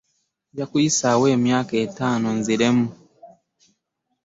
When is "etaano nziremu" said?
1.85-2.85